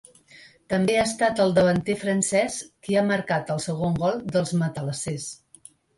[0.73, 2.57] També ha estat el davanter francès
[2.87, 5.29] qui ha marcat el segon gol dels matalassers.